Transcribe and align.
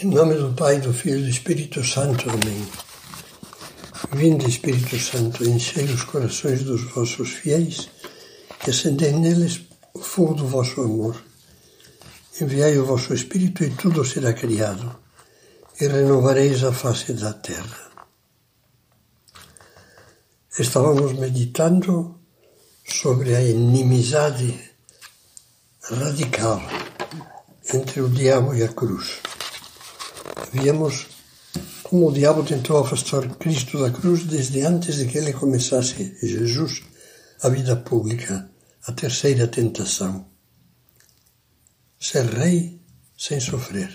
Em 0.00 0.06
nome 0.06 0.36
do 0.36 0.54
Pai, 0.54 0.78
do 0.78 0.92
Filho 0.92 1.18
e 1.18 1.22
do 1.22 1.28
Espírito 1.28 1.82
Santo. 1.82 2.30
Amém. 2.30 2.64
Vinde, 4.12 4.48
Espírito 4.48 4.96
Santo, 4.96 5.42
enchei 5.42 5.86
os 5.86 6.04
corações 6.04 6.62
dos 6.62 6.82
vossos 6.92 7.30
fiéis 7.30 7.88
e 8.64 8.70
acendei 8.70 9.10
neles 9.10 9.60
o 9.92 9.98
fogo 9.98 10.34
do 10.34 10.46
vosso 10.46 10.82
amor. 10.82 11.20
Enviai 12.40 12.78
o 12.78 12.86
vosso 12.86 13.12
Espírito 13.12 13.64
e 13.64 13.70
tudo 13.70 14.04
será 14.04 14.32
criado, 14.32 14.96
e 15.80 15.88
renovareis 15.88 16.62
a 16.62 16.70
face 16.70 17.12
da 17.14 17.32
terra. 17.32 17.90
Estávamos 20.56 21.12
meditando 21.14 22.20
sobre 22.86 23.34
a 23.34 23.42
inimizade 23.42 24.60
radical 25.90 26.62
entre 27.74 28.00
o 28.00 28.08
diabo 28.08 28.54
e 28.54 28.62
a 28.62 28.68
cruz. 28.68 29.27
Víamos 30.52 31.06
como 31.82 32.08
o 32.08 32.12
diabo 32.12 32.42
tentou 32.42 32.78
afastar 32.78 33.26
Cristo 33.36 33.80
da 33.80 33.90
cruz 33.90 34.24
desde 34.24 34.60
antes 34.60 34.96
de 34.96 35.06
que 35.06 35.18
ele 35.18 35.32
começasse, 35.32 36.16
Jesus, 36.22 36.82
a 37.42 37.48
vida 37.48 37.76
pública, 37.76 38.50
a 38.86 38.92
terceira 38.92 39.46
tentação. 39.46 40.26
Ser 41.98 42.26
rei 42.26 42.80
sem 43.16 43.40
sofrer. 43.40 43.90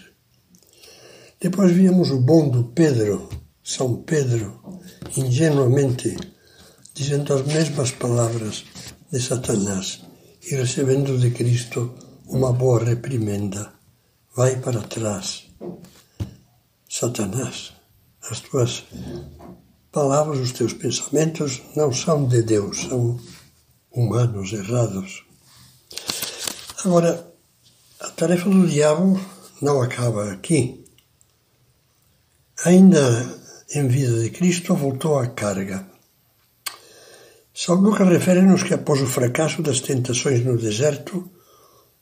Depois 1.40 1.72
víamos 1.72 2.10
o 2.10 2.20
bom 2.20 2.50
do 2.50 2.64
Pedro, 2.66 3.30
São 3.64 4.02
Pedro, 4.04 4.82
ingenuamente, 5.16 6.16
dizendo 6.94 7.34
as 7.34 7.46
mesmas 7.46 7.92
palavras 7.92 8.66
de 9.12 9.22
Satanás 9.22 10.02
e 10.42 10.56
recebendo 10.56 11.18
de 11.20 11.32
Cristo 11.32 11.94
uma 12.28 12.52
boa 12.52 12.84
reprimenda. 12.84 13.74
Vai 14.36 14.58
para 14.58 14.82
trás 14.82 15.44
Satanás, 16.96 17.74
as 18.30 18.40
tuas 18.40 18.86
palavras, 19.92 20.38
os 20.38 20.52
teus 20.52 20.74
pensamentos 20.74 21.60
não 21.76 21.92
são 21.92 22.28
de 22.28 22.44
Deus, 22.44 22.82
são 22.82 23.20
humanos 23.92 24.54
errados. 24.54 25.26
Agora, 26.86 27.34
a 28.00 28.10
tarefa 28.12 28.48
do 28.48 28.68
diabo 28.68 29.20
não 29.60 29.82
acaba 29.82 30.34
aqui. 30.34 30.86
Ainda 32.64 33.02
em 33.74 33.88
vida 33.88 34.22
de 34.22 34.30
Cristo, 34.30 34.76
voltou 34.76 35.18
à 35.18 35.26
carga. 35.26 35.88
São 37.56 37.74
Lucas 37.82 38.08
refere-nos 38.08 38.62
que 38.62 38.76
após 38.76 39.02
o 39.02 39.08
fracasso 39.08 39.64
das 39.64 39.80
tentações 39.80 40.46
no 40.46 40.60
deserto, 40.60 41.28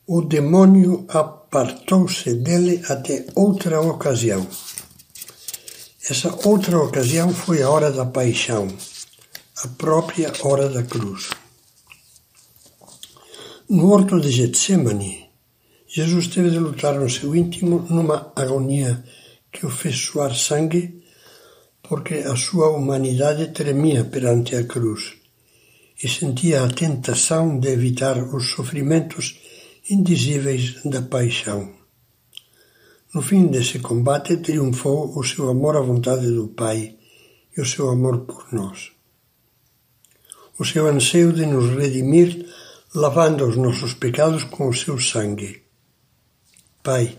o 0.06 0.20
demônio 0.20 1.06
apartou-se 1.08 2.34
dele 2.34 2.82
até 2.90 3.24
outra 3.34 3.80
ocasião. 3.80 4.46
Essa 6.10 6.34
outra 6.48 6.78
ocasião 6.78 7.32
foi 7.32 7.62
a 7.62 7.70
hora 7.70 7.92
da 7.92 8.04
paixão, 8.04 8.66
a 9.62 9.68
própria 9.68 10.32
hora 10.42 10.68
da 10.68 10.82
cruz. 10.82 11.30
No 13.70 13.92
horto 13.92 14.20
de 14.20 14.28
Getsemane, 14.28 15.30
Jesus 15.86 16.26
teve 16.26 16.50
de 16.50 16.58
lutar 16.58 16.98
no 16.98 17.08
seu 17.08 17.36
íntimo 17.36 17.86
numa 17.88 18.32
agonia 18.34 19.04
que 19.52 19.64
o 19.64 19.70
fez 19.70 19.96
suar 19.96 20.34
sangue, 20.34 21.04
porque 21.80 22.14
a 22.14 22.34
sua 22.34 22.70
humanidade 22.70 23.52
tremia 23.52 24.04
perante 24.04 24.56
a 24.56 24.64
cruz 24.64 25.12
e 26.02 26.08
sentia 26.08 26.64
a 26.64 26.68
tentação 26.68 27.60
de 27.60 27.68
evitar 27.68 28.18
os 28.34 28.50
sofrimentos 28.50 29.38
indizíveis 29.88 30.82
da 30.84 31.00
paixão. 31.00 31.81
No 33.14 33.20
fim 33.20 33.48
desse 33.48 33.78
combate 33.78 34.38
triunfou 34.38 35.18
o 35.18 35.22
seu 35.22 35.50
amor 35.50 35.76
à 35.76 35.82
vontade 35.82 36.26
do 36.30 36.48
Pai 36.48 36.96
e 37.54 37.60
o 37.60 37.66
seu 37.66 37.90
amor 37.90 38.20
por 38.20 38.50
nós. 38.50 38.92
O 40.58 40.64
seu 40.64 40.86
anseio 40.86 41.30
de 41.30 41.44
nos 41.44 41.76
redimir, 41.76 42.48
lavando 42.94 43.46
os 43.46 43.54
nossos 43.54 43.92
pecados 43.92 44.44
com 44.44 44.66
o 44.66 44.72
seu 44.72 44.98
sangue. 44.98 45.62
Pai, 46.82 47.18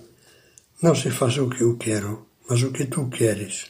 não 0.81 0.96
se 0.96 1.12
faça 1.12 1.44
o 1.44 1.50
que 1.50 1.62
eu 1.62 1.78
quero, 1.78 2.25
mas 2.50 2.64
o 2.64 2.72
que 2.72 2.86
tu 2.86 3.08
queres. 3.10 3.68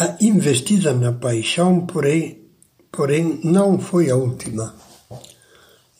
A 0.00 0.16
investida 0.22 0.94
na 0.94 1.12
paixão, 1.12 1.84
porém, 1.84 2.48
porém 2.90 3.38
não 3.44 3.78
foi 3.78 4.08
a 4.08 4.16
última. 4.16 4.74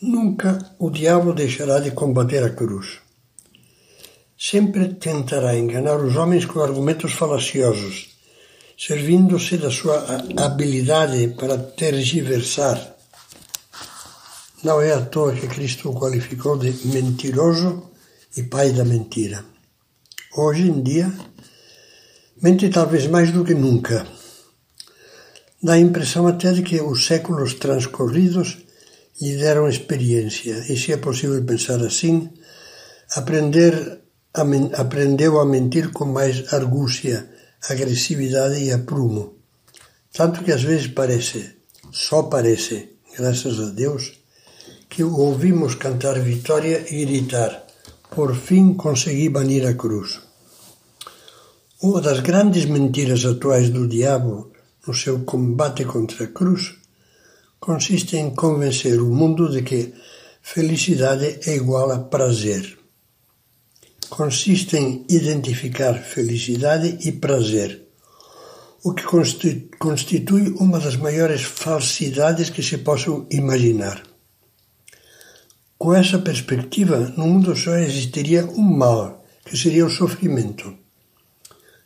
Nunca 0.00 0.74
o 0.78 0.88
diabo 0.88 1.34
deixará 1.34 1.80
de 1.80 1.90
combater 1.90 2.42
a 2.42 2.48
cruz 2.48 3.01
sempre 4.42 4.94
tentará 4.94 5.56
enganar 5.56 5.98
os 6.04 6.16
homens 6.16 6.44
com 6.46 6.60
argumentos 6.60 7.12
falaciosos, 7.12 8.08
servindo-se 8.76 9.56
da 9.56 9.70
sua 9.70 10.04
habilidade 10.36 11.28
para 11.38 11.56
tergiversar. 11.56 12.96
Não 14.64 14.82
é 14.82 14.92
à 14.94 15.00
toa 15.00 15.32
que 15.32 15.46
Cristo 15.46 15.90
o 15.90 15.94
qualificou 15.94 16.58
de 16.58 16.72
mentiroso 16.88 17.88
e 18.36 18.42
pai 18.42 18.72
da 18.72 18.84
mentira. 18.84 19.44
Hoje 20.36 20.62
em 20.62 20.82
dia, 20.82 21.12
mente 22.42 22.68
talvez 22.68 23.06
mais 23.06 23.30
do 23.30 23.44
que 23.44 23.54
nunca. 23.54 24.04
Dá 25.62 25.74
a 25.74 25.78
impressão 25.78 26.26
até 26.26 26.50
de 26.50 26.62
que 26.62 26.80
os 26.80 27.06
séculos 27.06 27.54
transcorridos 27.54 28.58
lhe 29.20 29.36
deram 29.36 29.68
experiência, 29.68 30.64
e 30.68 30.76
se 30.76 30.92
é 30.92 30.96
possível 30.96 31.40
pensar 31.44 31.80
assim, 31.80 32.28
aprender 33.14 34.01
aprendeu 34.34 35.38
a 35.38 35.44
mentir 35.44 35.92
com 35.92 36.06
mais 36.06 36.52
argúcia, 36.52 37.28
agressividade 37.68 38.64
e 38.64 38.72
aprumo. 38.72 39.34
Tanto 40.12 40.42
que 40.42 40.52
às 40.52 40.62
vezes 40.62 40.86
parece, 40.88 41.56
só 41.90 42.22
parece, 42.24 42.96
graças 43.16 43.60
a 43.60 43.70
Deus, 43.70 44.20
que 44.88 45.04
o 45.04 45.14
ouvimos 45.16 45.74
cantar 45.74 46.18
vitória 46.18 46.84
e 46.90 47.04
gritar: 47.04 47.66
Por 48.10 48.34
fim 48.34 48.74
consegui 48.74 49.28
banir 49.28 49.66
a 49.66 49.74
cruz. 49.74 50.20
Uma 51.82 52.00
das 52.00 52.20
grandes 52.20 52.64
mentiras 52.64 53.24
atuais 53.24 53.68
do 53.68 53.86
diabo 53.86 54.50
no 54.86 54.94
seu 54.94 55.20
combate 55.24 55.84
contra 55.84 56.24
a 56.24 56.28
cruz 56.28 56.74
consiste 57.60 58.16
em 58.16 58.34
convencer 58.34 59.00
o 59.00 59.06
mundo 59.06 59.48
de 59.48 59.62
que 59.62 59.94
felicidade 60.42 61.40
é 61.46 61.54
igual 61.54 61.90
a 61.92 61.98
prazer 61.98 62.81
consiste 64.12 64.76
em 64.76 65.06
identificar 65.08 65.94
felicidade 65.94 66.98
e 67.08 67.12
prazer, 67.12 67.88
o 68.84 68.92
que 68.92 69.04
constitui 69.78 70.50
uma 70.60 70.78
das 70.78 70.96
maiores 70.96 71.40
falsidades 71.40 72.50
que 72.50 72.62
se 72.62 72.76
possam 72.76 73.26
imaginar. 73.30 74.02
Com 75.78 75.94
essa 75.94 76.18
perspectiva, 76.18 76.98
no 77.16 77.26
mundo 77.26 77.56
só 77.56 77.74
existiria 77.78 78.44
um 78.44 78.60
mal, 78.60 79.24
que 79.46 79.56
seria 79.56 79.86
o 79.86 79.90
sofrimento. 79.90 80.76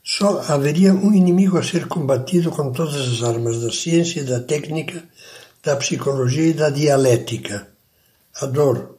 Só 0.02 0.40
haveria 0.48 0.92
um 0.92 1.14
inimigo 1.14 1.56
a 1.56 1.62
ser 1.62 1.86
combatido 1.86 2.50
com 2.50 2.72
todas 2.72 2.96
as 2.96 3.22
armas 3.22 3.60
da 3.60 3.70
ciência, 3.70 4.24
da 4.24 4.40
técnica, 4.40 5.04
da 5.62 5.76
psicologia 5.76 6.48
e 6.48 6.54
da 6.54 6.70
dialética: 6.70 7.68
a 8.42 8.46
dor, 8.46 8.98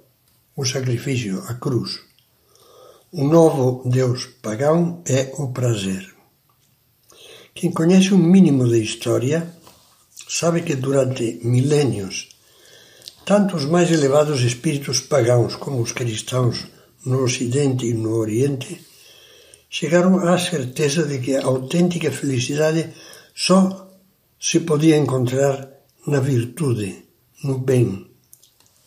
o 0.56 0.64
sacrifício, 0.64 1.44
a 1.50 1.56
cruz. 1.56 2.07
O 3.20 3.24
novo 3.24 3.82
deus 3.84 4.28
pagão 4.44 5.02
é 5.08 5.34
o 5.40 5.48
prazer. 5.48 6.04
Quem 7.56 7.72
conhece 7.72 8.14
um 8.14 8.20
mínimo 8.20 8.70
da 8.70 8.78
história 8.78 9.56
sabe 10.30 10.62
que 10.62 10.76
durante 10.76 11.40
milênios, 11.44 12.30
tanto 13.26 13.56
os 13.56 13.66
mais 13.66 13.90
elevados 13.90 14.42
espíritos 14.42 15.02
pagãos 15.02 15.56
como 15.56 15.82
os 15.82 15.94
cristãos 15.94 16.68
no 17.08 17.24
Ocidente 17.24 17.88
e 17.88 17.96
no 17.96 18.12
Oriente 18.18 18.86
chegaram 19.68 20.20
à 20.20 20.38
certeza 20.38 21.04
de 21.08 21.18
que 21.18 21.36
a 21.36 21.44
autêntica 21.44 22.12
felicidade 22.12 22.94
só 23.34 23.98
se 24.40 24.60
podia 24.60 24.96
encontrar 24.96 25.68
na 26.06 26.20
virtude, 26.20 27.04
no 27.44 27.58
bem, 27.58 28.12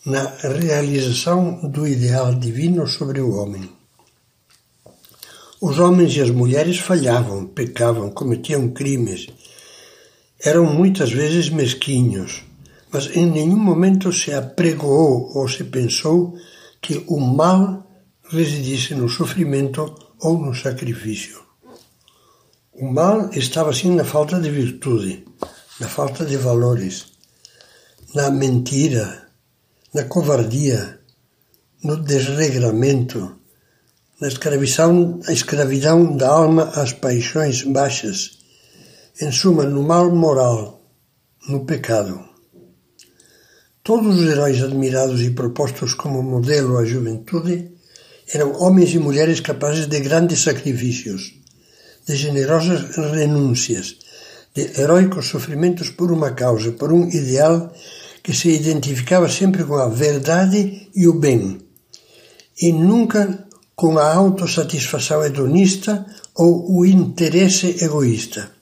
na 0.06 0.22
realização 0.40 1.68
do 1.68 1.84
ideal 1.84 2.32
divino 2.36 2.86
sobre 2.86 3.20
o 3.20 3.34
homem. 3.34 3.79
Os 5.60 5.78
homens 5.78 6.16
e 6.16 6.22
as 6.22 6.30
mulheres 6.30 6.78
falhavam, 6.78 7.46
pecavam, 7.46 8.10
cometiam 8.10 8.70
crimes. 8.70 9.26
Eram 10.42 10.64
muitas 10.64 11.12
vezes 11.12 11.50
mesquinhos, 11.50 12.42
mas 12.90 13.14
em 13.14 13.26
nenhum 13.26 13.58
momento 13.58 14.10
se 14.10 14.32
apregoou 14.32 15.30
ou 15.36 15.46
se 15.46 15.64
pensou 15.64 16.34
que 16.80 17.04
o 17.06 17.20
mal 17.20 17.86
residisse 18.30 18.94
no 18.94 19.06
sofrimento 19.06 19.94
ou 20.18 20.38
no 20.38 20.54
sacrifício. 20.54 21.42
O 22.72 22.90
mal 22.90 23.28
estava 23.34 23.74
sim 23.74 23.94
na 23.94 24.04
falta 24.04 24.40
de 24.40 24.50
virtude, 24.50 25.26
na 25.78 25.88
falta 25.88 26.24
de 26.24 26.38
valores, 26.38 27.08
na 28.14 28.30
mentira, 28.30 29.28
na 29.92 30.04
covardia, 30.04 31.00
no 31.84 31.98
desregramento, 31.98 33.39
na 34.20 34.28
escravidão, 34.28 35.20
a 35.26 35.32
escravidão 35.32 36.16
da 36.16 36.28
alma 36.28 36.64
às 36.74 36.92
paixões 36.92 37.62
baixas, 37.62 38.38
em 39.20 39.32
suma, 39.32 39.64
no 39.64 39.82
mal 39.82 40.14
moral, 40.14 40.82
no 41.48 41.64
pecado. 41.64 42.20
Todos 43.82 44.20
os 44.20 44.30
heróis 44.30 44.62
admirados 44.62 45.22
e 45.22 45.30
propostos 45.30 45.94
como 45.94 46.22
modelo 46.22 46.76
à 46.76 46.84
juventude 46.84 47.72
eram 48.32 48.52
homens 48.60 48.94
e 48.94 48.98
mulheres 48.98 49.40
capazes 49.40 49.86
de 49.86 50.00
grandes 50.00 50.42
sacrifícios, 50.42 51.34
de 52.06 52.14
generosas 52.14 52.94
renúncias, 52.96 53.96
de 54.54 54.80
heróicos 54.80 55.28
sofrimentos 55.28 55.90
por 55.90 56.12
uma 56.12 56.32
causa, 56.32 56.72
por 56.72 56.92
um 56.92 57.08
ideal 57.08 57.72
que 58.22 58.34
se 58.34 58.50
identificava 58.50 59.28
sempre 59.30 59.64
com 59.64 59.76
a 59.76 59.88
verdade 59.88 60.90
e 60.94 61.08
o 61.08 61.14
bem, 61.14 61.58
e 62.60 62.70
nunca 62.70 63.48
com 63.80 63.98
a 63.98 64.12
autossatisfação 64.12 65.24
hedonista 65.24 66.04
ou 66.34 66.70
o 66.70 66.84
interesse 66.84 67.82
egoísta. 67.82 68.52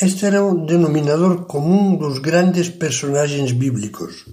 Este 0.00 0.24
era 0.24 0.42
o 0.42 0.64
denominador 0.64 1.44
comum 1.44 1.94
dos 1.96 2.18
grandes 2.18 2.70
personagens 2.70 3.52
bíblicos. 3.52 4.24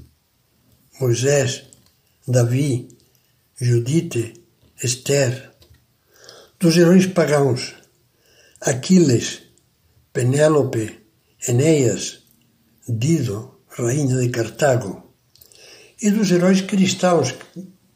Moisés, 1.01 1.63
Davi, 2.25 2.87
Judite, 3.59 4.41
Esther. 4.81 5.51
Dos 6.57 6.77
heróis 6.77 7.07
pagãos, 7.07 7.75
Aquiles, 8.61 9.41
Penélope, 10.13 11.01
Enéas, 11.45 12.19
Dido, 12.87 13.59
rainha 13.67 14.15
de 14.15 14.29
Cartago. 14.29 15.03
E 16.01 16.09
dos 16.11 16.31
heróis 16.31 16.61
cristãos, 16.61 17.35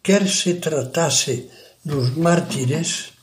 quer 0.03 0.27
se 0.27 0.55
tratasse 0.55 1.49
dos 1.83 2.15
mártires, 2.17 3.13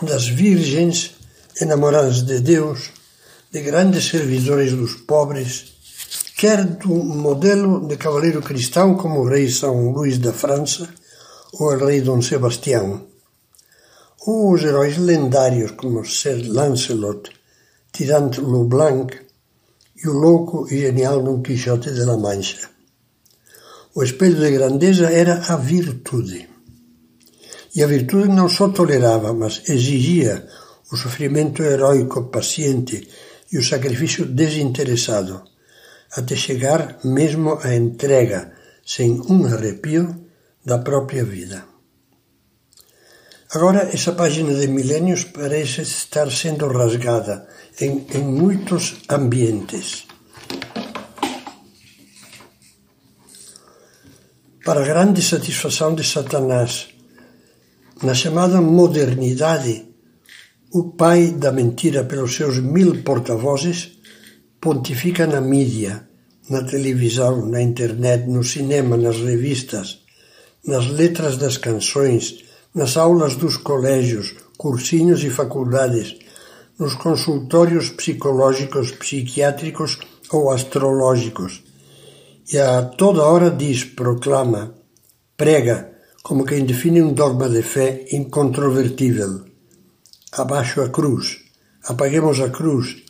das 0.00 0.28
virgens 0.28 1.16
enamoradas 1.60 2.22
de 2.22 2.38
Deus, 2.38 2.92
de 3.50 3.60
grandes 3.62 4.08
servidores 4.08 4.72
dos 4.72 4.94
pobres, 4.94 5.74
quer 6.36 6.64
do 6.64 6.94
modelo 6.94 7.86
de 7.88 7.96
cavaleiro 7.96 8.40
cristão 8.40 8.96
como 8.96 9.20
o 9.20 9.28
rei 9.28 9.50
São 9.50 9.90
Luís 9.90 10.18
da 10.18 10.32
França 10.32 10.88
ou 11.54 11.72
o 11.72 11.84
rei 11.84 12.00
Dom 12.00 12.22
Sebastião, 12.22 13.06
ou 14.20 14.52
os 14.52 14.62
heróis 14.62 14.96
lendários 14.98 15.72
como 15.72 16.04
Sir 16.04 16.46
Lancelot, 16.48 17.28
Tirante 17.92 18.40
Leblanc 18.40 19.29
e 20.02 20.08
o 20.08 20.12
louco 20.12 20.66
e 20.70 20.78
genial 20.78 21.22
Dom 21.22 21.42
Quixote 21.42 21.90
de 21.92 22.04
la 22.04 22.16
Mancha. 22.16 22.68
O 23.94 24.02
espelho 24.02 24.40
de 24.40 24.50
grandeza 24.50 25.10
era 25.10 25.34
a 25.52 25.56
virtude. 25.56 26.48
E 27.74 27.82
a 27.82 27.86
virtude 27.86 28.28
não 28.28 28.48
só 28.48 28.68
tolerava, 28.68 29.32
mas 29.32 29.62
exigia 29.68 30.46
o 30.90 30.96
sofrimento 30.96 31.62
heróico 31.62 32.24
paciente 32.24 33.08
e 33.52 33.58
o 33.58 33.62
sacrifício 33.62 34.24
desinteressado, 34.26 35.42
até 36.12 36.34
chegar 36.34 36.98
mesmo 37.04 37.58
à 37.62 37.74
entrega, 37.74 38.52
sem 38.84 39.20
um 39.28 39.46
arrepio, 39.46 40.16
da 40.64 40.78
própria 40.78 41.24
vida. 41.24 41.69
Agora, 43.52 43.90
essa 43.92 44.12
página 44.12 44.54
de 44.54 44.68
milênios 44.68 45.24
parece 45.24 45.82
estar 45.82 46.30
sendo 46.30 46.68
rasgada 46.68 47.48
em, 47.80 48.06
em 48.14 48.22
muitos 48.22 49.02
ambientes. 49.08 50.06
Para 54.64 54.84
grande 54.84 55.20
satisfação 55.20 55.96
de 55.96 56.04
Satanás, 56.04 56.90
na 58.04 58.14
chamada 58.14 58.60
modernidade, 58.60 59.84
o 60.72 60.92
pai 60.92 61.32
da 61.32 61.50
mentira, 61.50 62.04
pelos 62.04 62.36
seus 62.36 62.60
mil 62.60 63.02
porta-vozes, 63.02 63.98
pontifica 64.60 65.26
na 65.26 65.40
mídia, 65.40 66.08
na 66.48 66.62
televisão, 66.62 67.46
na 67.46 67.60
internet, 67.60 68.28
no 68.28 68.44
cinema, 68.44 68.96
nas 68.96 69.16
revistas, 69.16 70.04
nas 70.64 70.86
letras 70.86 71.36
das 71.36 71.56
canções, 71.56 72.48
nas 72.74 72.96
aulas 72.96 73.36
dos 73.36 73.56
colégios, 73.56 74.34
cursinhos 74.56 75.24
e 75.24 75.30
faculdades, 75.30 76.16
nos 76.78 76.94
consultórios 76.94 77.90
psicológicos, 77.90 78.92
psiquiátricos 78.92 79.98
ou 80.30 80.50
astrológicos. 80.50 81.62
E 82.52 82.58
a 82.58 82.82
toda 82.82 83.24
hora 83.24 83.50
diz, 83.50 83.84
proclama, 83.84 84.74
prega, 85.36 85.92
como 86.22 86.44
quem 86.44 86.64
define 86.64 87.02
um 87.02 87.12
dogma 87.12 87.48
de 87.48 87.62
fé 87.62 88.06
incontrovertível. 88.12 89.44
Abaixo 90.32 90.80
a 90.80 90.88
cruz, 90.88 91.38
apaguemos 91.84 92.40
a 92.40 92.50
cruz, 92.50 93.02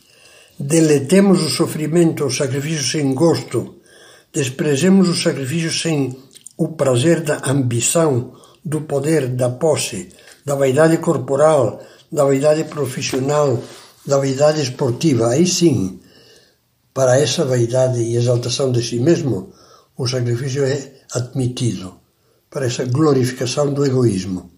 deletemos 0.59 1.41
o 1.43 1.49
sofrimento, 1.49 2.25
o 2.25 2.31
sacrifício 2.31 2.83
sem 2.83 3.13
gosto, 3.13 3.75
desprezemos 4.33 5.09
o 5.09 5.15
sacrifício 5.15 5.71
sem 5.71 6.17
o 6.57 6.69
prazer 6.69 7.21
da 7.21 7.41
ambição, 7.49 8.33
do 8.63 8.81
poder, 8.81 9.27
da 9.27 9.49
posse, 9.49 10.09
da 10.45 10.55
vaidade 10.55 10.97
corporal, 10.97 11.81
da 12.11 12.25
vaidade 12.25 12.63
profissional, 12.65 13.61
da 14.05 14.17
vaidade 14.17 14.61
esportiva. 14.61 15.29
Aí 15.29 15.47
sim, 15.47 15.99
para 16.93 17.19
essa 17.19 17.45
vaidade 17.45 18.01
e 18.01 18.15
exaltação 18.15 18.71
de 18.71 18.83
si 18.83 18.99
mesmo, 18.99 19.53
o 19.97 20.07
sacrifício 20.07 20.63
é 20.63 20.91
admitido 21.13 21.95
para 22.49 22.65
essa 22.65 22.85
glorificação 22.85 23.73
do 23.73 23.85
egoísmo. 23.85 24.51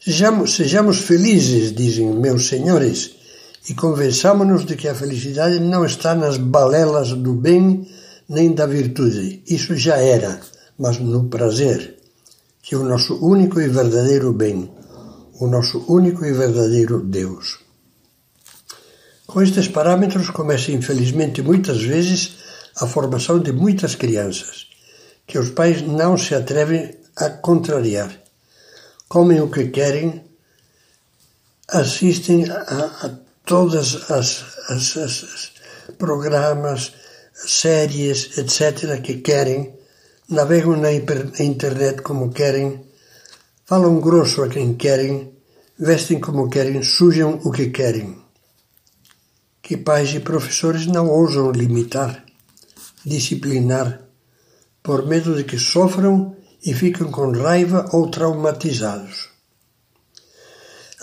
Sejamos, 0.00 0.54
sejamos 0.54 0.98
felizes, 0.98 1.72
dizem 1.72 2.12
meus 2.12 2.48
senhores, 2.48 3.16
e 3.68 3.74
convençamos-nos 3.74 4.64
de 4.64 4.76
que 4.76 4.88
a 4.88 4.94
felicidade 4.94 5.58
não 5.58 5.84
está 5.84 6.14
nas 6.14 6.38
balelas 6.38 7.12
do 7.12 7.34
bem 7.34 7.86
nem 8.28 8.54
da 8.54 8.66
virtude. 8.66 9.42
Isso 9.46 9.74
já 9.76 9.96
era, 9.96 10.40
mas 10.78 10.98
no 10.98 11.28
prazer, 11.28 11.97
que 12.68 12.76
o 12.76 12.84
nosso 12.84 13.14
único 13.24 13.58
e 13.62 13.66
verdadeiro 13.66 14.30
bem, 14.30 14.70
o 15.40 15.46
nosso 15.46 15.86
único 15.88 16.22
e 16.26 16.34
verdadeiro 16.34 17.00
Deus. 17.00 17.60
Com 19.26 19.40
estes 19.40 19.68
parâmetros 19.68 20.28
começa, 20.28 20.70
infelizmente, 20.70 21.40
muitas 21.40 21.82
vezes 21.82 22.34
a 22.76 22.86
formação 22.86 23.38
de 23.38 23.52
muitas 23.52 23.94
crianças, 23.94 24.66
que 25.26 25.38
os 25.38 25.48
pais 25.48 25.80
não 25.80 26.18
se 26.18 26.34
atrevem 26.34 26.94
a 27.16 27.30
contrariar. 27.30 28.14
Comem 29.08 29.40
o 29.40 29.48
que 29.48 29.68
querem, 29.68 30.22
assistem 31.68 32.50
a, 32.50 33.06
a 33.06 33.10
todas 33.46 34.10
as, 34.10 34.44
as, 34.68 34.96
as 34.98 35.52
programas, 35.96 36.92
séries, 37.32 38.36
etc., 38.36 39.00
que 39.00 39.22
querem, 39.22 39.77
navegam 40.28 40.76
na 40.76 40.92
internet 40.92 42.02
como 42.02 42.30
querem, 42.30 42.84
falam 43.64 43.98
grosso 43.98 44.42
a 44.42 44.48
quem 44.48 44.74
querem, 44.74 45.32
vestem 45.78 46.20
como 46.20 46.50
querem, 46.50 46.82
sujam 46.82 47.40
o 47.44 47.50
que 47.50 47.70
querem. 47.70 48.18
Que 49.62 49.76
pais 49.78 50.14
e 50.14 50.20
professores 50.20 50.86
não 50.86 51.08
ousam 51.08 51.50
limitar, 51.50 52.24
disciplinar, 53.04 54.02
por 54.82 55.06
medo 55.06 55.34
de 55.34 55.44
que 55.44 55.58
sofram 55.58 56.36
e 56.64 56.74
ficam 56.74 57.10
com 57.10 57.32
raiva 57.32 57.88
ou 57.92 58.10
traumatizados. 58.10 59.28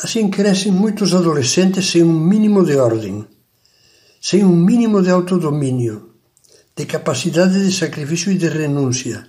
Assim 0.04 0.30
crescem 0.30 0.72
muitos 0.72 1.16
adolescentes 1.16 1.90
sem 1.90 2.04
um 2.04 2.20
mínimo 2.20 2.64
de 2.64 2.76
ordem, 2.76 3.26
sem 4.22 4.44
um 4.44 4.56
mínimo 4.56 5.02
de 5.02 5.10
autodomínio, 5.10 6.05
de 6.76 6.86
capacidade 6.86 7.64
de 7.64 7.72
sacrifício 7.72 8.32
e 8.32 8.38
de 8.38 8.50
renúncia, 8.50 9.26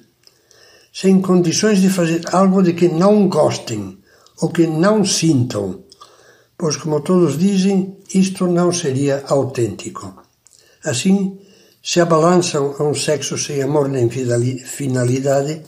sem 0.93 1.21
condições 1.21 1.81
de 1.81 1.88
fazer 1.88 2.23
algo 2.33 2.61
de 2.62 2.73
que 2.73 2.88
não 2.88 3.29
gostem 3.29 3.99
ou 4.41 4.49
que 4.49 4.67
não 4.67 5.05
sintam, 5.05 5.85
pois, 6.59 6.76
como 6.76 7.00
todos 7.03 7.38
dizem, 7.38 7.97
isto 8.12 8.47
não 8.47 8.73
seria 8.73 9.23
autêntico. 9.29 10.23
Assim, 10.85 11.38
se 11.83 12.00
abalançam 12.00 12.75
a 12.79 12.83
um 12.83 12.95
sexo 12.95 13.38
sem 13.38 13.62
amor 13.62 13.88
nem 13.88 14.09
finalidade, 14.09 15.62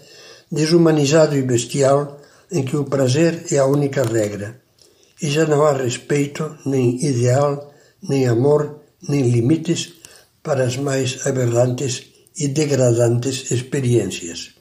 desumanizado 0.50 1.36
e 1.36 1.42
bestial, 1.42 2.20
em 2.50 2.64
que 2.64 2.76
o 2.76 2.84
prazer 2.84 3.44
é 3.52 3.58
a 3.58 3.66
única 3.66 4.02
regra, 4.02 4.60
e 5.22 5.28
já 5.28 5.46
não 5.46 5.64
há 5.64 5.72
respeito, 5.72 6.56
nem 6.64 7.04
ideal, 7.04 7.72
nem 8.02 8.26
amor, 8.26 8.80
nem 9.08 9.28
limites 9.28 9.97
para 10.48 10.64
as 10.64 10.78
mais 10.78 11.26
aberrantes 11.26 12.06
e 12.34 12.48
degradantes 12.48 13.50
experiências. 13.50 14.54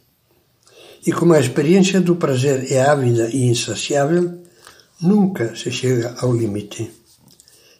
E 1.07 1.13
como 1.13 1.33
a 1.33 1.39
experiência 1.39 2.01
do 2.01 2.17
prazer 2.17 2.69
é 2.69 2.81
ávida 2.81 3.29
e 3.29 3.45
insaciável, 3.45 4.43
nunca 4.99 5.55
se 5.55 5.71
chega 5.71 6.13
ao 6.19 6.35
limite. 6.35 6.91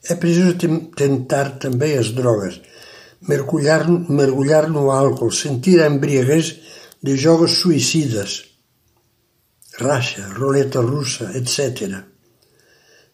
É 0.05 0.15
preciso 0.15 0.55
tentar 0.95 1.59
também 1.59 1.97
as 1.97 2.11
drogas, 2.11 2.61
mergulhar, 3.27 3.85
mergulhar 4.09 4.69
no 4.69 4.89
álcool, 4.89 5.29
sentir 5.29 5.81
a 5.81 5.87
embriaguez 5.87 6.61
de 7.03 7.17
jogos 7.17 7.57
suicidas, 7.57 8.31
racha, 9.77 10.25
roleta 10.39 10.79
russa, 10.79 11.25
etc. 11.37 12.05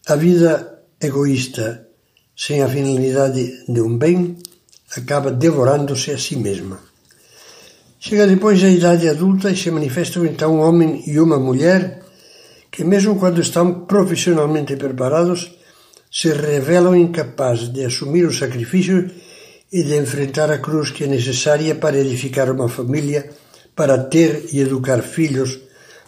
A 0.05 0.15
vida 0.15 0.83
egoísta, 1.01 1.87
sem 2.37 2.61
a 2.61 2.69
finalidade 2.69 3.65
de 3.67 3.81
um 3.81 3.97
bem, 3.97 4.37
acaba 4.99 5.31
devorando-se 5.31 6.11
a 6.11 6.17
si 6.17 6.35
mesma. 6.35 6.79
Chega 7.99 8.27
depois 8.27 8.61
a 8.63 8.69
idade 8.69 9.07
adulta 9.07 9.49
e 9.49 9.55
se 9.55 9.71
manifestam 9.71 10.25
então 10.25 10.55
um 10.55 10.59
homem 10.59 11.03
e 11.07 11.19
uma 11.19 11.39
mulher 11.39 12.03
que, 12.69 12.83
mesmo 12.83 13.17
quando 13.17 13.39
estão 13.39 13.85
profissionalmente 13.85 14.75
preparados, 14.75 15.51
se 16.11 16.31
revelam 16.33 16.95
incapazes 16.95 17.71
de 17.71 17.85
assumir 17.85 18.25
o 18.25 18.33
sacrifício 18.33 19.09
e 19.71 19.83
de 19.83 19.95
enfrentar 19.97 20.51
a 20.51 20.59
cruz 20.59 20.91
que 20.91 21.05
é 21.05 21.07
necessária 21.07 21.73
para 21.75 21.97
edificar 21.97 22.51
uma 22.51 22.69
família, 22.69 23.29
para 23.75 23.97
ter 23.97 24.49
e 24.51 24.59
educar 24.59 25.01
filhos, 25.01 25.59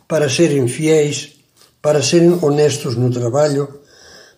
para 0.07 0.29
serem 0.29 0.67
fiéis, 0.67 1.37
para 1.81 2.03
serem 2.03 2.37
honestos 2.41 2.95
no 2.95 3.09
trabalho, 3.09 3.79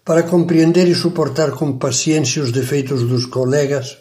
para 0.06 0.24
compreender 0.24 0.88
e 0.88 0.96
suportar 0.96 1.52
com 1.52 1.78
paciência 1.78 2.42
os 2.42 2.52
defeitos 2.52 3.04
dos 3.04 3.26
colegas. 3.26 3.98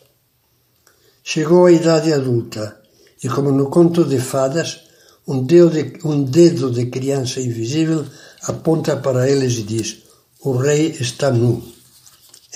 Chegou 1.28 1.66
a 1.66 1.72
idade 1.72 2.12
adulta 2.12 2.80
e, 3.20 3.28
como 3.28 3.50
no 3.50 3.68
conto 3.68 4.04
de 4.04 4.20
fadas, 4.20 4.82
um 5.26 5.42
dedo 5.42 5.70
de, 5.70 5.98
um 6.04 6.22
dedo 6.22 6.70
de 6.70 6.86
criança 6.86 7.40
invisível 7.40 8.06
aponta 8.44 8.96
para 8.96 9.28
eles 9.28 9.54
e 9.54 9.64
diz: 9.64 10.04
O 10.44 10.52
rei 10.52 10.96
está 11.00 11.32
nu. 11.32 11.64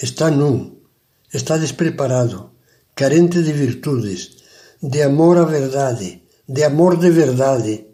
Está 0.00 0.30
nu. 0.30 0.78
Está 1.34 1.56
despreparado, 1.56 2.50
carente 2.94 3.42
de 3.42 3.52
virtudes, 3.52 4.36
de 4.80 5.02
amor 5.02 5.36
à 5.38 5.44
verdade, 5.44 6.22
de 6.48 6.62
amor 6.62 6.96
de 6.96 7.10
verdade, 7.10 7.86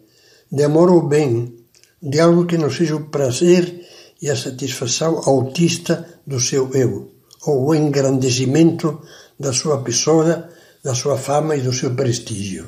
de 0.51 0.63
amor 0.63 0.89
ao 0.89 1.01
bem, 1.07 1.57
de 1.99 2.19
algo 2.19 2.45
que 2.45 2.59
não 2.59 2.69
seja 2.69 2.95
o 2.95 3.09
prazer 3.09 3.83
e 4.21 4.29
a 4.29 4.35
satisfação 4.35 5.23
autista 5.25 6.05
do 6.25 6.39
seu 6.39 6.71
eu, 6.75 7.09
ou 7.47 7.69
o 7.69 7.73
engrandecimento 7.73 9.01
da 9.39 9.51
sua 9.51 9.81
pessoa, 9.81 10.49
da 10.87 10.95
sua 10.95 11.17
fama 11.17 11.53
e 11.57 11.61
do 11.67 11.73
seu 11.73 11.93
prestígio. 11.93 12.65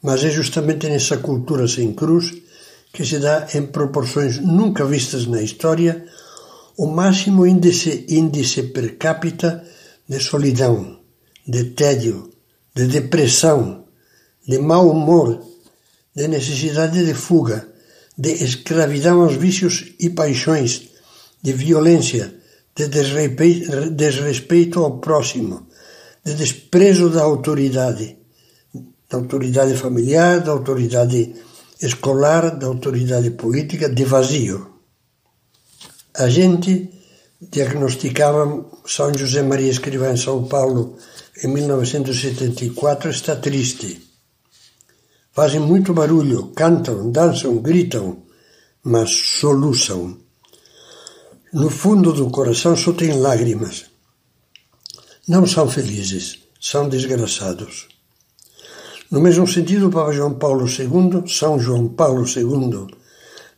Mas 0.00 0.22
é 0.22 0.30
justamente 0.30 0.88
nessa 0.88 1.16
cultura 1.16 1.66
sem 1.66 1.92
cruz 1.92 2.32
que 2.92 3.04
se 3.04 3.18
dá 3.18 3.48
em 3.54 3.66
proporções 3.66 4.38
nunca 4.38 4.84
vistas 4.84 5.26
na 5.26 5.42
história 5.42 6.06
o 6.76 6.86
máximo 6.86 7.44
índice, 7.44 8.06
índice 8.08 8.62
per 8.74 8.98
capita 8.98 9.64
de 10.08 10.20
solidão, 10.20 11.00
de 11.44 11.64
tédio, 11.80 12.30
de 12.72 12.86
depressão, 12.86 13.84
de 14.46 14.58
mau 14.58 14.88
humor, 14.88 15.42
de 16.14 16.28
necessidade 16.28 17.04
de 17.04 17.14
fuga, 17.14 17.66
de 18.16 18.30
escravidão 18.44 19.22
aos 19.22 19.34
vícios 19.34 19.92
e 19.98 20.08
paixões, 20.10 20.70
de 21.42 21.52
violência, 21.52 22.32
de 22.76 22.86
desrespeito 23.90 24.78
ao 24.84 24.98
próximo, 25.00 25.66
de 26.24 26.34
desprezo 26.34 27.10
da 27.10 27.22
autoridade, 27.22 28.16
da 29.10 29.18
autoridade 29.18 29.74
familiar, 29.74 30.40
da 30.40 30.52
autoridade 30.52 31.34
escolar, 31.80 32.56
da 32.56 32.66
autoridade 32.66 33.30
política, 33.32 33.88
de 33.88 34.04
vazio. 34.04 34.72
A 36.14 36.28
gente 36.28 36.90
diagnosticava 37.40 38.64
São 38.86 39.12
José 39.12 39.42
Maria 39.42 39.70
Escrivá 39.70 40.12
em 40.12 40.16
São 40.16 40.44
Paulo 40.44 40.96
em 41.42 41.48
1974 41.48 43.10
está 43.10 43.34
triste. 43.34 44.00
Fazem 45.32 45.60
muito 45.60 45.94
barulho, 45.94 46.52
cantam, 46.54 47.10
dançam, 47.10 47.56
gritam, 47.56 48.22
mas 48.84 49.10
soluçam. 49.10 50.18
No 51.52 51.70
fundo 51.70 52.12
do 52.12 52.30
coração 52.30 52.76
só 52.76 52.92
tem 52.92 53.18
lágrimas. 53.18 53.91
Não 55.28 55.46
são 55.46 55.68
felizes, 55.68 56.40
são 56.60 56.88
desgraçados. 56.88 57.86
No 59.08 59.20
mesmo 59.20 59.46
sentido, 59.46 59.86
o 59.86 59.90
Papa 59.90 60.10
João 60.10 60.34
Paulo 60.34 60.66
II, 60.66 61.28
São 61.28 61.60
João 61.60 61.86
Paulo 61.86 62.24
II, 62.26 62.88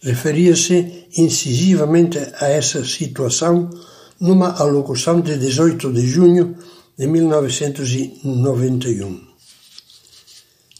referia-se 0.02 1.06
incisivamente 1.16 2.18
a 2.38 2.48
essa 2.48 2.84
situação 2.84 3.70
numa 4.20 4.50
alocução 4.50 5.22
de 5.22 5.38
18 5.38 5.90
de 5.90 6.06
junho 6.06 6.54
de 6.98 7.06
1991. 7.06 9.20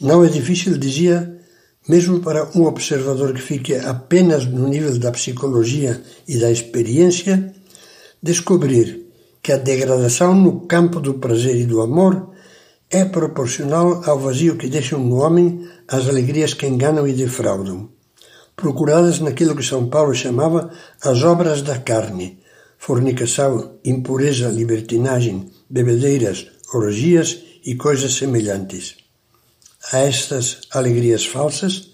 Não 0.02 0.22
é 0.22 0.28
difícil, 0.28 0.76
dizia, 0.76 1.40
mesmo 1.88 2.20
para 2.20 2.50
um 2.54 2.64
observador 2.64 3.32
que 3.32 3.40
fique 3.40 3.74
apenas 3.74 4.44
no 4.44 4.68
nível 4.68 4.98
da 4.98 5.10
psicologia 5.12 6.02
e 6.28 6.36
da 6.36 6.50
experiência, 6.50 7.54
descobrir 8.22 9.03
que 9.44 9.52
a 9.52 9.58
degradação 9.58 10.34
no 10.34 10.62
campo 10.62 10.98
do 10.98 11.14
prazer 11.14 11.54
e 11.54 11.66
do 11.66 11.82
amor 11.82 12.30
é 12.90 13.04
proporcional 13.04 14.02
ao 14.06 14.18
vazio 14.18 14.56
que 14.56 14.70
deixam 14.70 14.98
no 14.98 15.16
homem 15.16 15.68
as 15.86 16.08
alegrias 16.08 16.54
que 16.54 16.66
enganam 16.66 17.06
e 17.06 17.12
defraudam, 17.12 17.90
procuradas 18.56 19.20
naquilo 19.20 19.54
que 19.54 19.62
São 19.62 19.90
Paulo 19.90 20.14
chamava 20.14 20.70
as 21.02 21.22
obras 21.22 21.60
da 21.60 21.78
carne, 21.78 22.38
fornicação, 22.78 23.78
impureza, 23.84 24.48
libertinagem, 24.48 25.50
bebedeiras, 25.68 26.46
orgias 26.72 27.38
e 27.66 27.74
coisas 27.74 28.14
semelhantes. 28.14 28.96
A 29.92 29.98
estas 29.98 30.62
alegrias 30.70 31.26
falsas 31.26 31.90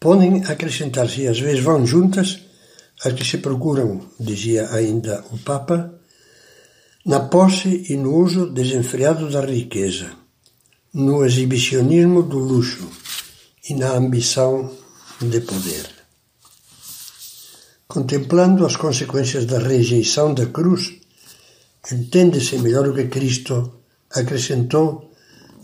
podem 0.00 0.42
acrescentar-se 0.44 1.20
e 1.20 1.28
às 1.28 1.38
vezes 1.38 1.62
vão 1.62 1.86
juntas 1.86 2.40
as 3.04 3.12
que 3.12 3.24
se 3.24 3.38
procuram, 3.38 4.00
dizia 4.18 4.68
ainda 4.72 5.24
o 5.30 5.38
Papa, 5.38 5.96
na 7.06 7.20
posse 7.20 7.86
e 7.88 7.96
no 7.96 8.16
uso 8.16 8.50
desenfreado 8.50 9.30
da 9.30 9.40
riqueza, 9.46 10.10
no 10.92 11.24
exibicionismo 11.24 12.20
do 12.24 12.36
luxo 12.36 12.84
e 13.70 13.74
na 13.74 13.92
ambição 13.92 14.76
de 15.20 15.40
poder. 15.40 15.88
Contemplando 17.86 18.66
as 18.66 18.74
consequências 18.74 19.46
da 19.46 19.60
rejeição 19.60 20.34
da 20.34 20.46
cruz, 20.46 20.98
entende-se 21.92 22.58
melhor 22.58 22.88
o 22.88 22.94
que 22.94 23.06
Cristo 23.06 23.84
acrescentou 24.10 25.12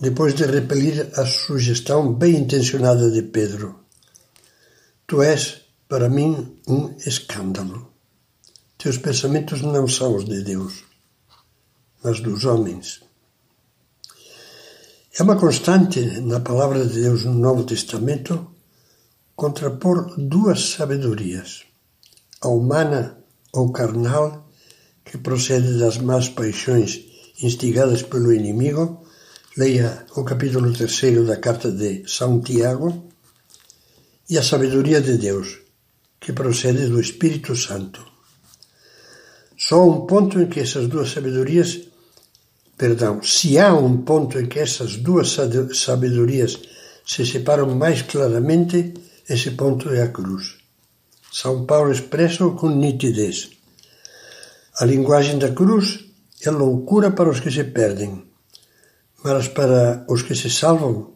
depois 0.00 0.36
de 0.36 0.44
repelir 0.44 1.10
a 1.16 1.26
sugestão 1.26 2.14
bem 2.14 2.36
intencionada 2.36 3.10
de 3.10 3.22
Pedro. 3.22 3.80
Tu 5.08 5.20
és, 5.20 5.62
para 5.88 6.08
mim, 6.08 6.56
um 6.68 6.94
escândalo. 7.04 7.90
Teus 8.78 8.96
pensamentos 8.96 9.60
não 9.60 9.88
são 9.88 10.14
os 10.14 10.24
de 10.24 10.40
Deus 10.42 10.91
mas 12.02 12.20
dos 12.20 12.44
homens. 12.44 13.00
É 15.18 15.22
uma 15.22 15.36
constante 15.36 16.00
na 16.20 16.40
palavra 16.40 16.86
de 16.86 17.00
Deus 17.02 17.24
no 17.24 17.34
Novo 17.34 17.64
Testamento 17.64 18.52
contrapor 19.36 20.14
duas 20.16 20.70
sabedorias: 20.70 21.64
a 22.40 22.48
humana 22.48 23.18
ou 23.52 23.70
carnal, 23.72 24.48
que 25.04 25.18
procede 25.18 25.78
das 25.78 25.98
más 25.98 26.28
paixões 26.28 26.90
instigadas 27.42 28.02
pelo 28.02 28.32
inimigo, 28.32 29.04
leia 29.56 30.06
o 30.16 30.24
capítulo 30.24 30.72
3 30.72 31.26
da 31.26 31.36
carta 31.36 31.70
de 31.70 32.04
São 32.06 32.40
Tiago, 32.40 33.10
e 34.30 34.38
a 34.38 34.42
sabedoria 34.42 35.00
de 35.00 35.18
Deus, 35.18 35.60
que 36.18 36.32
procede 36.32 36.86
do 36.86 37.00
Espírito 37.00 37.54
Santo. 37.54 38.00
Só 39.58 39.86
um 39.86 40.06
ponto 40.06 40.40
em 40.40 40.48
que 40.48 40.60
essas 40.60 40.88
duas 40.88 41.10
sabedorias 41.10 41.91
Perdão, 42.82 43.22
se 43.22 43.60
há 43.60 43.72
um 43.72 43.98
ponto 43.98 44.36
em 44.40 44.46
que 44.46 44.58
essas 44.58 44.96
duas 44.96 45.36
sabedorias 45.72 46.58
se 47.06 47.24
separam 47.24 47.72
mais 47.76 48.02
claramente, 48.02 48.92
esse 49.30 49.52
ponto 49.52 49.88
é 49.90 50.02
a 50.02 50.08
cruz. 50.08 50.56
São 51.30 51.64
Paulo 51.64 51.92
expressa-o 51.92 52.56
com 52.56 52.68
nitidez. 52.70 53.50
A 54.80 54.84
linguagem 54.84 55.38
da 55.38 55.52
cruz 55.52 56.06
é 56.44 56.50
loucura 56.50 57.12
para 57.12 57.30
os 57.30 57.38
que 57.38 57.52
se 57.52 57.62
perdem, 57.62 58.24
mas 59.22 59.46
para 59.46 60.04
os 60.08 60.22
que 60.22 60.34
se 60.34 60.50
salvam 60.50 61.12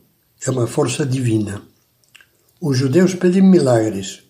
é 0.47 0.51
uma 0.53 0.69
força 0.69 1.05
divina. 1.05 1.63
Os 2.61 2.79
judeus 2.79 3.17
pedem 3.17 3.43
milagres, 3.43 4.23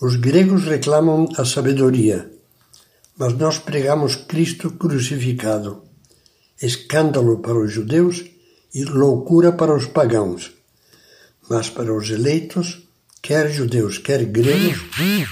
os 0.00 0.16
gregos 0.16 0.64
reclamam 0.64 1.28
a 1.36 1.44
sabedoria, 1.44 2.32
mas 3.14 3.34
nós 3.34 3.58
pregamos 3.58 4.16
Cristo 4.16 4.70
crucificado 4.70 5.84
escândalo 6.60 7.38
para 7.38 7.58
os 7.58 7.72
judeus 7.72 8.24
e 8.74 8.84
loucura 8.84 9.52
para 9.52 9.74
os 9.74 9.86
pagãos. 9.86 10.52
Mas 11.48 11.68
para 11.68 11.94
os 11.94 12.10
eleitos, 12.10 12.82
quer 13.22 13.50
judeus, 13.50 13.98
quer 13.98 14.24
gregos, 14.24 14.78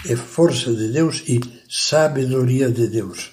é 0.07 0.17
força 0.17 0.73
de 0.73 0.89
Deus 0.89 1.23
e 1.29 1.41
sabedoria 1.69 2.71
de 2.71 2.89
Deus. 2.89 3.33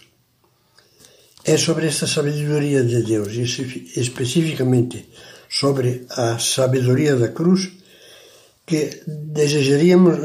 É 1.43 1.57
sobre 1.57 1.87
esta 1.87 2.05
sabedoria 2.05 2.83
de 2.83 3.01
Deus, 3.01 3.33
e 3.33 3.99
especificamente 3.99 5.09
sobre 5.49 6.05
a 6.09 6.37
sabedoria 6.37 7.15
da 7.15 7.29
cruz 7.29 7.71
que 8.65 9.01
desejaríamos 9.07 10.17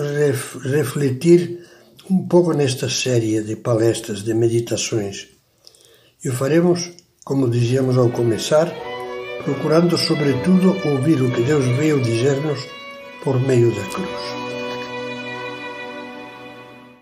refletir 0.62 1.66
um 2.08 2.28
pouco 2.28 2.52
nesta 2.52 2.88
série 2.88 3.42
de 3.42 3.56
palestras, 3.56 4.23
de 4.23 4.35
meditações. 4.35 5.28
E 6.23 6.28
o 6.28 6.32
faremos, 6.32 6.90
como 7.26 7.50
dizíamos 7.50 7.99
ao 7.99 8.09
começar, 8.09 8.73
procurando 9.45 9.99
sobretudo 9.99 10.76
ouvir 10.88 11.21
o 11.21 11.33
que 11.33 11.42
Deus 11.42 11.66
veio 11.76 12.00
dizer-nos 12.00 12.61
por 13.25 13.40
meio 13.40 13.75
da 13.75 13.85
cruz. 13.87 14.46